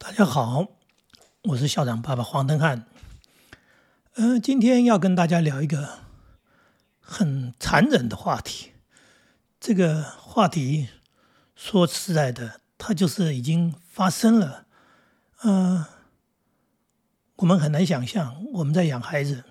[0.00, 0.68] 大家好，
[1.42, 2.86] 我是校长爸爸黄登汉。
[4.14, 5.98] 呃，今天要跟大家聊一个
[7.00, 8.74] 很残忍的话题。
[9.58, 10.88] 这个话题
[11.56, 14.66] 说实在的，它就是已经发生了。
[15.40, 15.88] 呃，
[17.38, 19.42] 我们很难想象，我们在养孩子，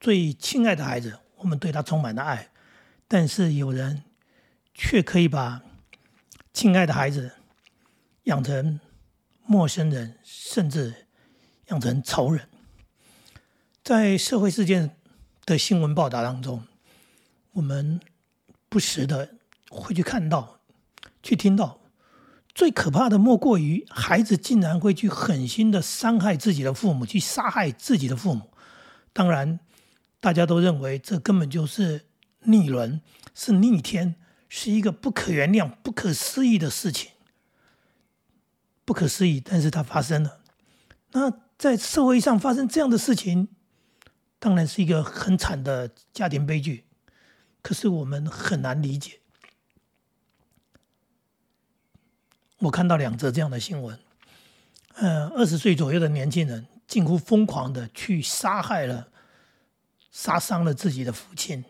[0.00, 2.50] 最亲爱的孩子，我们对他充满了爱，
[3.06, 4.02] 但是有人
[4.74, 5.62] 却可以把
[6.52, 7.36] 亲爱的孩子
[8.24, 8.80] 养成。
[9.46, 11.06] 陌生人，甚至
[11.68, 12.48] 养成仇人，
[13.82, 14.96] 在社会事件
[15.44, 16.64] 的新闻报道当中，
[17.52, 18.00] 我们
[18.68, 19.34] 不时的
[19.70, 20.60] 会去看到、
[21.22, 21.78] 去听到，
[22.54, 28.50] 最可怕的莫过于孩子竟然会去狠心的伤害自己的父母，去杀害自己的父母。
[29.12, 29.60] 当然，
[30.20, 32.06] 大家都认为这根本就是
[32.40, 33.00] 逆伦，
[33.34, 34.16] 是逆天，
[34.48, 37.12] 是一个不可原谅、不可思议的事情。
[38.86, 40.40] 不可思议，但是它发生了。
[41.10, 43.48] 那在社会上发生这样的事情，
[44.38, 46.84] 当然是一个很惨的家庭悲剧。
[47.60, 49.18] 可是我们很难理解。
[52.58, 53.98] 我看到两则这样的新闻：，
[54.94, 59.08] 呃，二十岁左右的年轻人近乎疯狂的去杀害了、
[60.12, 61.64] 杀伤了自己的父亲。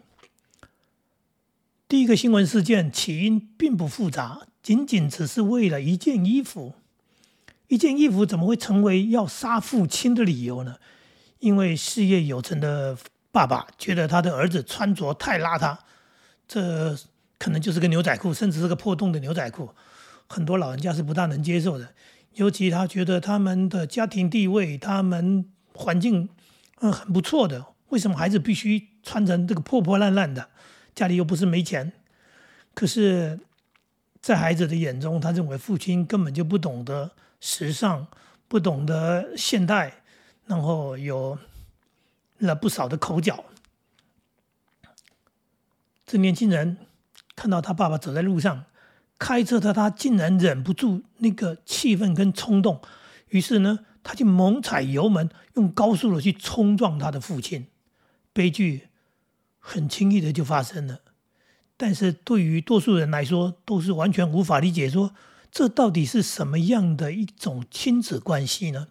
[1.88, 6.74] 第一个新闻事件起因并不复杂，仅仅只是为了一件衣服。
[7.68, 10.76] 一件衣服怎么会成为要杀父亲的理由呢？
[11.38, 12.96] 因为事业有成的
[13.30, 15.76] 爸爸觉得他的儿子穿着太邋遢，
[16.48, 16.96] 这
[17.38, 19.70] 可能就是个牛仔裤，甚至是个破洞的牛仔裤。
[20.28, 21.92] 很多老人家是不大能接受的，
[22.34, 25.44] 尤其他觉得他们的家庭地位、他们
[25.74, 26.28] 环境
[26.80, 30.48] 嗯很不错的，为什么孩子必须穿成这个破破烂烂的？
[30.94, 31.92] 家里又不是没钱。
[32.72, 33.38] 可是，
[34.20, 37.12] 在孩子的眼中，他认为父亲根本就不懂得。
[37.40, 38.06] 时尚
[38.48, 40.02] 不懂得现代，
[40.46, 41.38] 然后有
[42.38, 43.44] 了不少的口角。
[46.06, 46.78] 这年轻人
[47.34, 48.64] 看到他爸爸走在路上，
[49.18, 52.80] 开车的他竟然忍不住那个气愤跟冲动，
[53.28, 57.66] 于是呢，他就猛踩油门，用高速的去冲撞他的父亲。
[58.32, 58.88] 悲剧
[59.58, 61.00] 很轻易的就发生了，
[61.76, 65.12] 但是对于多数人来说，都是完全无法理解说。
[65.56, 68.88] 这到底是什么样的一种亲子关系呢？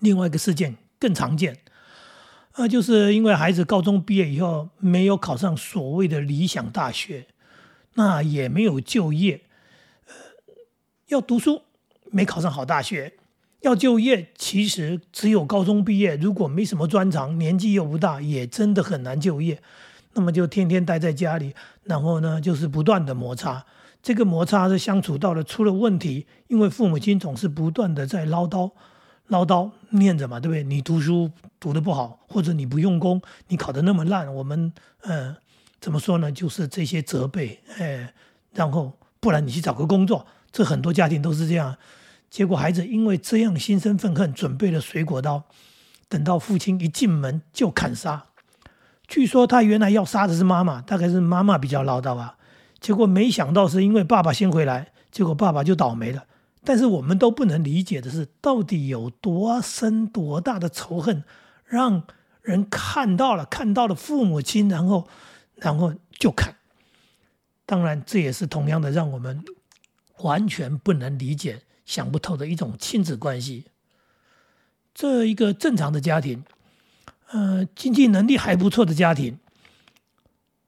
[0.00, 1.58] 另外一个事件更常见，
[2.54, 7.28] 啊，就是因为孩子高中毕业以后没有考上所谓的理想大学，
[7.94, 9.42] 那也没有就业，
[10.08, 10.12] 呃，
[11.06, 11.62] 要读书
[12.10, 13.12] 没考上好大学，
[13.60, 19.62] 要就业其实只有高中毕业，如果没什么专长，年纪又不大，也真的很难就业，
[20.14, 21.54] 那么就天天待在家里，
[21.84, 23.64] 然后呢，就是不断的摩擦。
[24.02, 28.72] 这个摩擦是相处到了出了问题，因为父母亲总是不断的在唠叨、
[29.28, 30.64] 唠叨念着嘛，对不对？
[30.64, 31.30] 你读书
[31.60, 35.36] 读得不好，或者你不用功，你考得那么烂，我们嗯，
[35.80, 36.32] 怎么说呢？
[36.32, 38.12] 就是这些责备，哎，
[38.52, 41.76] 然后不然你去找个工作，这很多家庭都是这样。
[42.28, 45.44] 结果孩子因为这样心生愤恨，准备了水果刀，
[46.08, 48.26] 等到父亲一进门就砍杀。
[49.06, 52.36] 据说他原来要杀的是妈妈，大概是妈妈比较唠叨啊。
[52.82, 56.26] 结果没想到是因为爸爸先回来，结果爸爸就倒霉了。
[56.64, 61.24] 但是我们都不能理解的是，到底有多深、多大的仇恨，
[61.64, 62.02] 让
[62.42, 65.08] 人看到了看到了父母亲，然后
[65.54, 66.56] 然后就砍。
[67.64, 69.44] 当然，这也是同样的让我们
[70.18, 73.66] 完全不能理解、想不透的一种亲子关系。
[74.92, 76.44] 这一个正常的家庭，
[77.30, 79.38] 呃，经济能力还不错的家庭。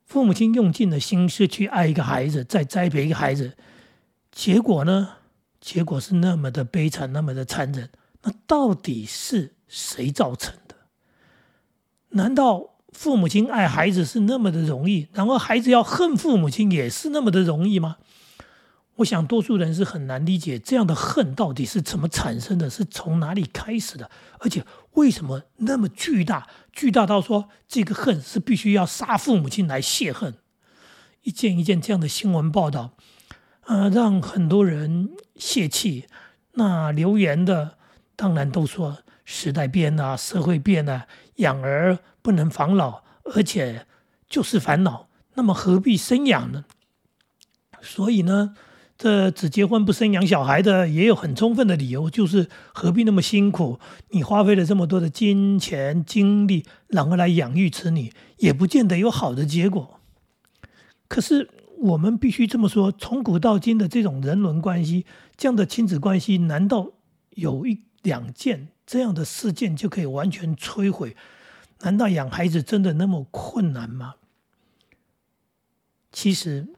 [0.05, 3.57] 父母亲用尽了心思去爱一个孩子，再栽培一个孩子，
[4.31, 5.17] 结果呢？
[5.61, 7.89] 结果是那么的悲惨，那么的残忍。
[8.23, 10.75] 那到底是谁造成的？
[12.11, 17.97] 难道父母亲爱孩子是那么的容易，然后孩子要恨父母亲也是那么的容易吗？
[18.97, 30.35] 我想，多数人是很难理解这样的恨到底是怎么产生的，是从哪里开始的，而且为什么那么巨大，巨大到说这个恨是必须要杀父母亲来泄恨。
[31.23, 32.97] 一件一件这样的新闻报道，
[33.67, 36.07] 呃，让很多人泄气。
[36.53, 37.79] 那留言的
[38.15, 41.07] 当然都说时代变了，社会变了，
[41.37, 43.87] 养儿不能防老，而且
[44.29, 45.09] 就是烦恼。
[45.35, 46.65] 那么何必生养呢？
[47.81, 48.55] 所以呢？
[48.97, 53.81] 这只结婚不生养小孩的也有很充分的理由，就是何必那么辛苦？
[54.11, 60.01] 你花费了这么多的金钱精力，然后来养育子女，也不见得有好的结果。
[61.09, 65.05] 可是我们必须这么说：从古到今的这种人伦关系，
[65.37, 66.93] 这样的亲子关系，难道
[67.31, 71.17] 有一两件这样的事件就可以完全摧毁？
[71.81, 74.15] 难道养孩子真的那么困难吗？
[76.13, 76.69] 其实，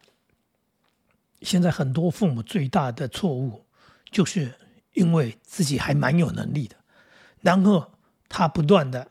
[1.42, 3.64] 现在很多父母最大的错误，
[4.10, 4.52] 就是
[4.94, 6.76] 因为自己还蛮有能力的，
[7.40, 7.92] 然后
[8.28, 9.08] 他不断的，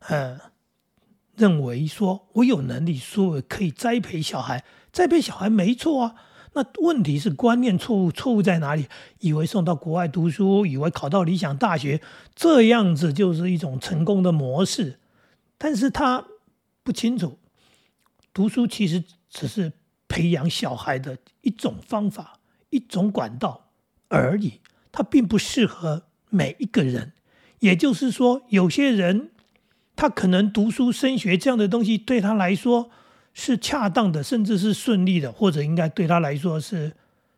[0.00, 0.40] 呃，
[1.36, 6.14] 认为说我有能力，说我可以栽培小孩，栽培小孩没错啊。
[6.54, 8.86] 那问题是观念错误，错误在哪里？
[9.20, 12.00] 以为送到国外读书，以为考到理想大学，
[12.34, 14.98] 这样子就是一种成功的模式。
[15.58, 16.26] 但是他
[16.82, 17.38] 不清楚，
[18.32, 19.70] 读书其实只是
[20.08, 22.40] 培养小孩的一种方法、
[22.70, 23.70] 一种管道
[24.08, 24.60] 而已，
[24.90, 27.12] 它并不适合每一个人。
[27.60, 29.30] 也就是说，有些人
[29.94, 32.90] 他可能读书升学这样的东西对他来说。
[33.38, 36.94] 是恰当的，甚至是顺利的，或者应该对他来说是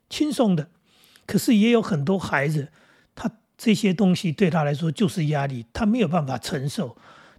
[0.08, 0.68] 轻松的。
[1.26, 2.68] 可是也有很多孩子，
[3.16, 6.96] 他这些东西对他来说就是压力，他没有办法承受。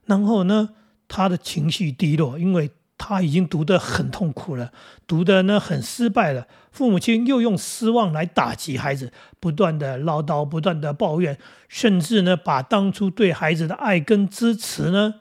[0.07, 0.71] 然后呢，
[1.07, 4.71] 他的情绪低落，因为他已经读得很痛苦了，
[5.07, 6.45] 读的呢很失败了。
[6.71, 15.15] 父母亲又用失望来打击孩子，不断的唠叨，不断的抱怨，甚至呢把当初对孩子的爱跟支持呢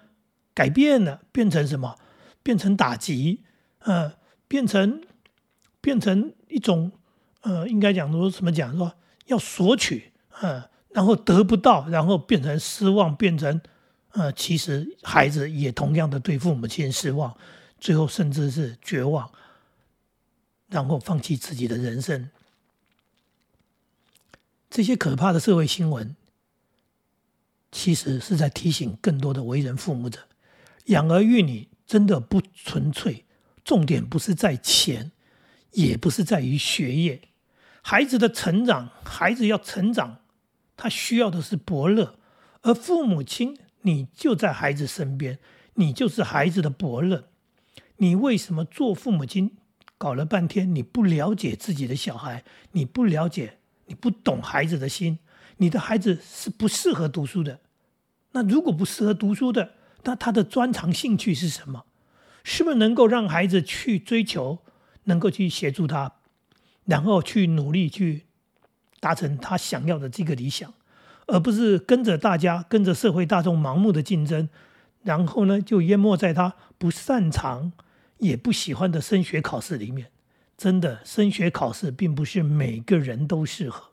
[0.52, 1.94] 改变了，变成什么？
[2.42, 3.44] 变成打击，
[3.80, 4.14] 呃，
[4.46, 5.00] 变成
[5.80, 6.90] 变成一种，
[7.42, 8.92] 呃，应该讲说什么讲说
[9.26, 13.60] 要索取，呃，然后得不到，然后变成失望，变成，
[14.12, 17.36] 呃，其实孩子也同样的对父母亲失望，
[17.78, 19.30] 最后甚至是绝望，
[20.68, 22.30] 然后放弃自己的人生。
[24.68, 26.14] 这些可怕的社会新闻，
[27.72, 30.28] 其实是在提醒更多的为人父母者，
[30.86, 31.68] 养儿育女。
[31.88, 33.24] 真的不纯粹，
[33.64, 35.10] 重点不是在钱，
[35.72, 37.22] 也不是在于学业。
[37.80, 40.20] 孩子的成长，孩子要成长，
[40.76, 42.18] 他需要的是伯乐，
[42.60, 45.38] 而父母亲，你就在孩子身边，
[45.76, 47.30] 你就是孩子的伯乐。
[47.98, 49.56] 你为什么做父母亲
[49.96, 55.18] 搞了半天，你不了解自己的小孩，你不了解，你不懂孩子的心，
[55.58, 57.60] 你的孩子是不适合读书的。
[58.32, 59.74] 那如果不适合读书的，
[60.04, 61.84] 那他的专长兴趣是什么？
[62.44, 64.58] 是不是能够让孩子去追求，
[65.04, 66.14] 能够去协助他，
[66.84, 68.26] 然后去努力去
[69.00, 70.72] 达成他想要的这个理想，
[71.26, 74.48] 而不是跟着大家、跟着社会大众盲目的竞争，
[75.02, 77.72] 然后呢就淹没在他不擅长
[78.18, 80.10] 也不喜欢的升学考试里面。
[80.56, 83.92] 真的，升学考试并不是每个人都适合，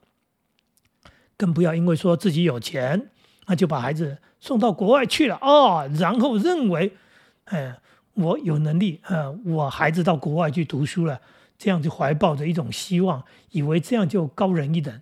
[1.37, 3.09] 更不要因为说自己有钱。
[3.47, 6.93] 那就把孩子送到国外去了哦，然后认为，
[7.43, 7.77] 哎，
[8.15, 11.21] 我有能力，呃，我孩子到国外去读书了，
[11.55, 14.99] 这样就怀抱着一种希望，以为这样就高人一等。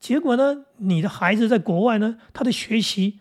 [0.00, 3.20] 结果呢，你的孩子在国外呢，他的学习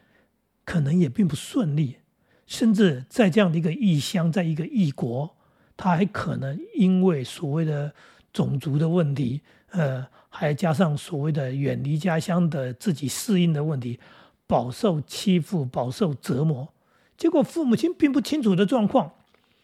[0.66, 1.98] 可能也并不顺利，
[2.48, 5.36] 甚至在这样的一个异乡，在一个异国，
[5.76, 7.94] 他还可能因为所谓的
[8.34, 14.00] 种族的问题，呃，还加上所谓的远离家乡的自己适应的问题。
[14.48, 16.70] 饱受欺负，饱受折磨，
[17.18, 19.12] 结果父母亲并不清楚的状况，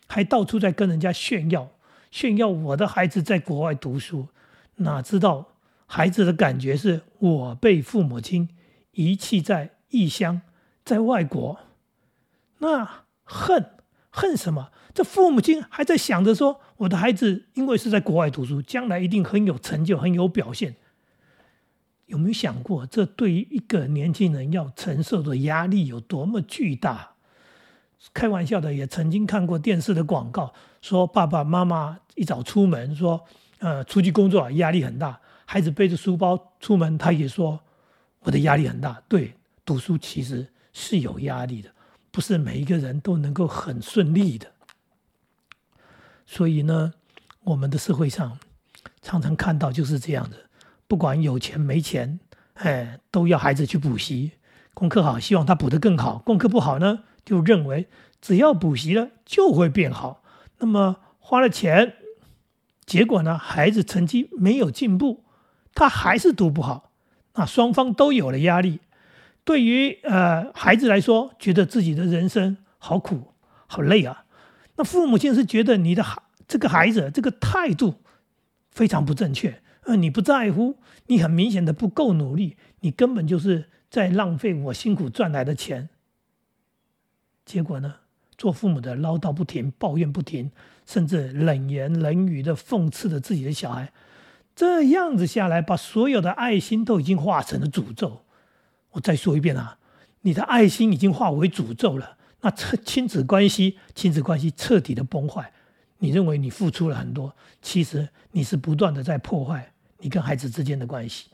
[0.07, 1.69] 还到处在跟人家炫耀，
[2.12, 4.27] 炫耀我的孩子在国外读书，
[4.75, 5.45] 哪知道
[5.85, 8.50] 孩子的感觉是我被父母亲
[8.91, 10.42] 遗弃在异乡，
[10.83, 11.57] 在外国，
[12.60, 13.72] 那恨
[14.10, 14.72] 恨什么？
[14.94, 20.76] 这父母亲还在想着说，我的孩子因为是在国外读书，将来一定很有成就，很有表现。
[22.06, 27.14] 有没有想过，这对于一个年轻人要承受的压力有多么巨大？
[28.14, 33.24] 开玩笑的，也曾经看过电视的广告，说爸爸妈妈一早出门，说
[33.60, 37.60] 呃出去工作压力很大，孩子背着书包出门，他也说
[38.19, 39.02] 我的压力很大。
[39.07, 39.33] 对，
[39.66, 41.72] 读书其实是有压力的，
[42.14, 44.52] 不是每一个人都能够很顺利的。
[46.28, 46.94] 所以呢，
[47.44, 48.38] 我们的社会上
[49.02, 50.38] 常常看到就是这样的。
[50.88, 52.20] 不管有钱没钱，
[52.54, 54.34] 哎，都要孩子去补习。
[54.76, 57.88] 功课好，希望他补得更好；功课不好呢，就认为
[58.22, 60.22] 只要补习了就会变好。
[60.60, 61.96] 那么花了钱，
[62.86, 65.24] 结果呢，孩子成绩没有进步，
[65.74, 66.92] 他还是读不好。
[67.34, 68.82] 那双方都有了压力。
[69.45, 73.33] 对于呃孩子来说，觉得自己的人生好苦、
[73.68, 74.26] 好累啊。
[74.76, 77.95] 那父母亲是觉得你的孩这个孩子这个态度
[78.71, 79.62] 非常不正确。
[79.83, 85.90] 呃，你不在乎，你很明显的不够努力，你根本就是在浪费我辛苦赚来的钱。
[87.45, 87.95] 结果呢，
[88.38, 90.52] 做父母的唠叨不停，抱怨不停，
[90.85, 93.92] 甚至冷言冷语的讽刺着自己的小孩，
[94.56, 98.22] 这样子下来，把所有的爱心都已经化成了诅咒。
[98.94, 99.78] 我再说一遍啊，
[100.21, 102.18] 你的爱心已经化为诅咒了。
[102.42, 105.52] 那彻亲子关系，亲子关系彻底的崩坏。
[106.00, 111.28] 你认为你付出了很多，其实你是不断的在破坏你跟孩子之间的关系。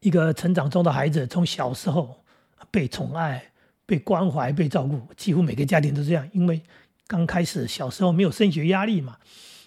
[0.00, 2.24] 一个成长中的孩子，从小时候
[2.70, 3.52] 被宠爱、
[3.84, 6.26] 被关怀、被照顾，几乎每个家庭都这样。
[6.32, 6.62] 因为
[7.06, 9.18] 刚开始小时候没有升学压力嘛，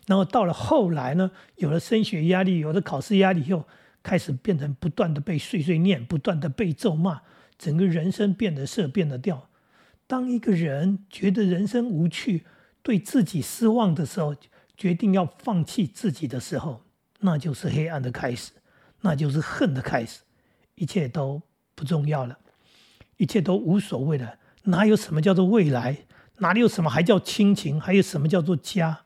[0.08, 3.64] 然后到了后来呢，有了升学压力，有了考试压力，以后
[4.08, 7.20] 开始变成不断的被碎碎念，不断的被咒骂，
[7.58, 9.50] 整个人生变得色变得调。
[10.08, 12.46] 当一个人觉得人生无趣，
[12.82, 14.34] 对自己失望的时候，
[14.78, 16.86] 决定要放弃自己的时候，
[17.20, 18.54] 那就是黑暗的开始，
[19.02, 20.22] 那就是恨的开始，
[20.76, 21.42] 一切都
[21.76, 22.40] 不重要了，
[23.18, 24.38] 一切都无所谓了。
[24.64, 25.98] 哪有什么叫做未来？
[26.38, 27.78] 哪里有什么还叫亲情？
[27.82, 29.02] 还有什么叫做家？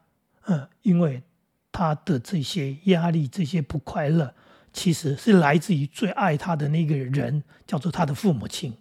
[0.46, 1.24] 嗯，因为
[1.72, 4.36] 他的这些压力、这些不快乐，
[4.74, 8.74] 其实是来自于最爱他的那个人，叫做他的父母亲。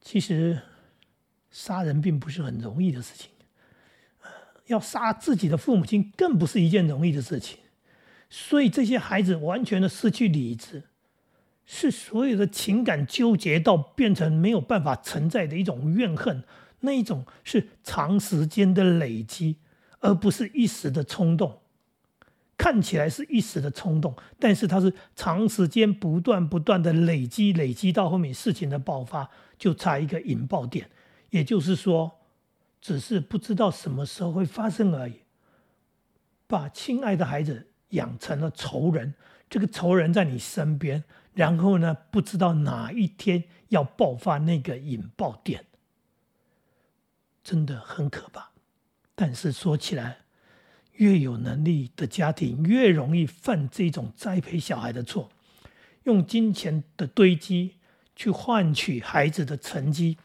[0.00, 0.60] 其实，
[1.50, 3.30] 杀人并不是很容易的事情，
[4.66, 7.58] 要杀自己的父母亲更不是一件容易的事情。
[8.30, 10.82] 所以这些孩子完全的失去理智，
[11.64, 16.44] 是所有的情感纠结到变成没有办法存在的一种怨恨，
[16.80, 19.56] 那一种是长时间的累积，
[20.00, 21.60] 而不是一时的冲动。
[22.58, 30.90] 看起来是一时的冲动，但是它是长时间不断不断的累积，累积到后面事情的爆发，就差一个引爆点。
[31.30, 32.18] 也就是说，
[32.80, 35.20] 只是不知道什么时候会发生而已。
[36.48, 39.14] 把亲爱的孩子养成了仇人，
[39.48, 45.64] 这个仇人在你身边，然后呢，不知道哪一天要爆发那个引爆点，
[47.44, 48.50] 真的很可怕。
[49.14, 50.18] 但是说起来，
[50.98, 55.28] 越有能力的家庭，越容易犯这种栽培小孩的错，
[56.04, 57.74] 用金钱的堆积
[58.14, 60.16] 去换取孩子的成绩，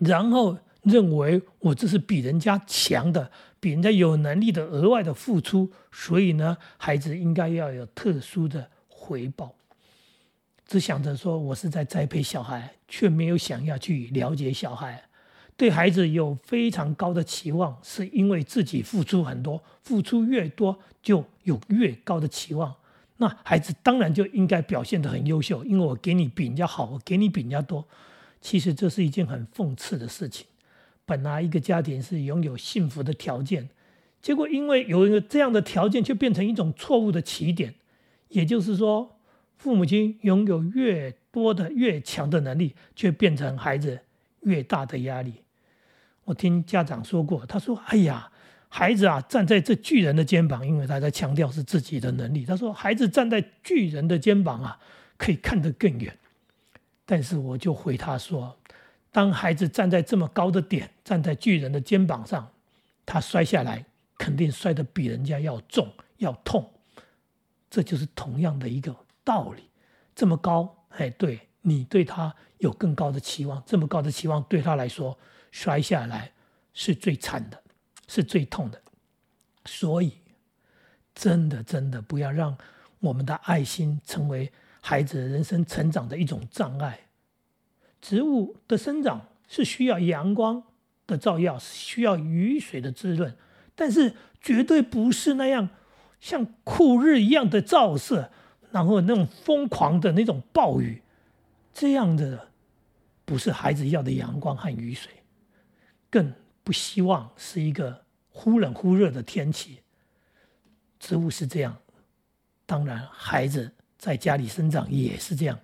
[0.00, 9.54] 然后认为我这是比人家强的，比人家有能力的额外的付出，所以呢，孩子应该要有特殊的回报，
[10.66, 15.04] 只想着说我是在栽培小孩，却没有想要去了解小孩。
[15.56, 22.74] 对孩子有非常高的期望，是因为自己付出很多，付出越多就有越高的期望。
[23.18, 27.86] 那孩子当然就应该表现得很优秀，因为我给你比人家好，我给你比人家多。
[28.40, 30.44] 其实这是一件很讽刺的事情。
[31.06, 33.68] 本来一个家庭是拥有幸福的条件，
[34.20, 37.74] 结果因为有一个这样的条件，却变成一种错误的起点。
[38.30, 39.16] 也就是说，
[39.56, 44.00] 父母亲拥有越多的、越强的能力，却变成孩子
[44.40, 45.43] 越大的压力。
[46.24, 48.30] 我听家长说过，他说：“哎呀，
[48.68, 52.44] 孩子啊，站在这巨人的肩膀，因为他在强调是自己的能力。
[52.46, 54.78] 他说，孩子站在巨人的肩膀啊，
[55.18, 56.16] 可以看得更远。
[57.04, 58.56] 但是我就回他说，
[59.12, 62.50] 当孩子站在这么高的点，站在巨人的肩膀上，
[63.04, 63.84] 他摔下来，
[64.16, 66.68] 肯定摔得比人家要重，要痛。
[67.68, 69.64] 这就是同样的一个道理。
[70.14, 75.16] 这么高，哎，对你对他有更高的期望，这么高的期望对他来说。”
[75.54, 76.32] 摔下来
[76.72, 77.62] 是最惨的，
[78.08, 78.82] 是最痛的，
[79.66, 80.12] 所以
[81.14, 82.58] 真的真的不要让
[82.98, 86.98] 我们的爱心成为孩子人生成长的一种障碍。
[88.00, 90.60] 植物的生长是需要阳光
[91.06, 93.32] 的照耀，是需要雨水的滋润，
[93.76, 95.68] 但是绝对不是那样
[96.18, 98.28] 像酷日一样的照射，
[98.72, 101.00] 然后那种疯狂的那种暴雨，
[101.72, 102.48] 这样的
[103.24, 105.12] 不是孩子要的阳光和雨水。
[106.14, 109.80] 更不希望是一个忽冷忽热的天气。
[111.00, 111.76] 植物是这样，
[112.64, 115.58] 当然孩子在家里生长也是这样。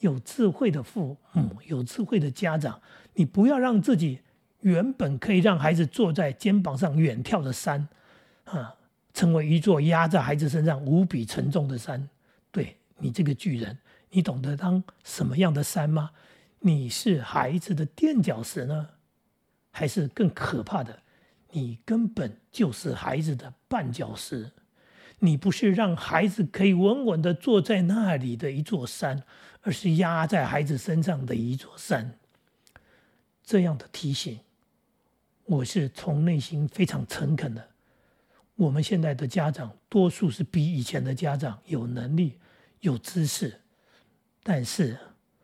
[0.00, 2.78] 有智慧的父母，有智慧的家长，
[3.14, 4.20] 你不要让自己
[4.60, 7.88] 原本可以让孩子坐在肩膀上远眺的山，
[8.44, 8.76] 啊，
[9.14, 12.06] 成为一座压在孩子身上无比沉重的山。
[12.50, 13.78] 对你这个巨人，
[14.10, 16.10] 你懂得当什么样的山吗？
[16.60, 18.90] 你是孩子的垫脚石呢？
[19.78, 21.02] 还是更可怕的，
[21.50, 24.50] 你根本就是孩子的绊脚石，
[25.18, 29.22] 你不是让孩子可以稳稳的坐在那里的一座山，
[29.60, 32.18] 而是压在孩子身上的一座山。
[33.44, 34.40] 这样的提醒，
[35.44, 37.68] 我是从内心非常诚恳的。
[38.54, 42.38] 我们现在的家长，多数是比以前的家长有能力、
[42.80, 43.60] 有知识，
[44.42, 44.96] 但是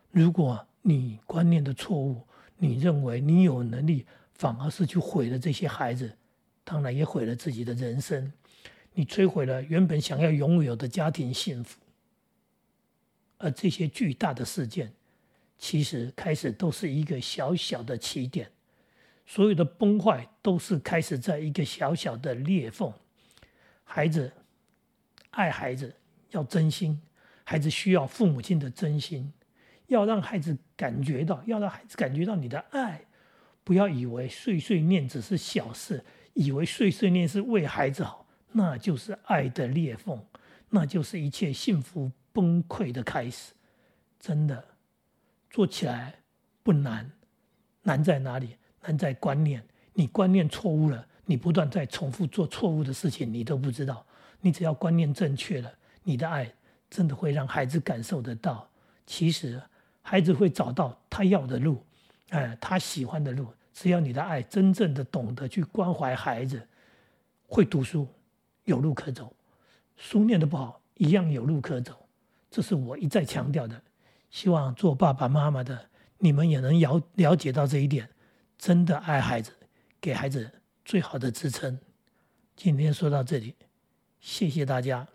[0.09, 4.07] 如果你观念的错误，你认为你有能力。
[4.33, 6.11] 反而是去毁了这些孩子，
[6.63, 8.31] 当然也毁了自己的人生。
[8.93, 11.79] 你摧毁了原本想要拥有的家庭幸福，
[13.37, 14.93] 而这些巨大的事件，
[15.57, 18.51] 其实开始都是一个小小的起点。
[19.25, 22.93] 所有的崩坏都是开始在一个小小的裂缝。
[23.83, 24.31] 孩子
[25.31, 25.95] 爱孩子
[26.31, 27.01] 要真心，
[27.43, 29.31] 孩子需要父母亲的真心，
[29.87, 33.03] 要让孩子感觉到，要让孩子感觉到你的爱。
[33.63, 36.03] 不要以为碎碎念只是小事，
[36.33, 40.21] 以为碎碎念是为孩子好，那就是爱的裂缝，
[40.69, 43.53] 那就是一切幸福崩溃的开始。
[44.19, 44.63] 真的
[45.49, 46.15] 做起来
[46.61, 47.11] 不难，
[47.81, 48.57] 难在哪里？
[48.81, 54.05] 难在观念，你观念错误了，你不断在重复做错误的事情，你都不知道。
[54.41, 56.53] 你只要观念正确了，你的爱
[56.89, 58.69] 真的会让孩子感受得到。
[59.05, 59.61] 其实
[60.01, 61.81] 孩子会找到他要的路，
[62.33, 63.47] 哎，他喜欢的路。
[63.73, 66.67] 只要你的爱真正的懂得去关怀孩子，
[67.47, 68.07] 会读书，
[68.65, 69.25] 有路可走；
[69.95, 72.07] 书念的不好，一样有路可走。
[72.49, 73.79] 这是我一再强调的。
[74.29, 78.09] 希望做爸爸妈妈的你们也能了了解到这一点。
[78.57, 79.51] 真的爱孩子，
[79.99, 80.49] 给孩子
[80.85, 81.77] 最好的支撑。
[82.55, 83.55] 今天说到这里，
[84.19, 85.07] 谢谢大家。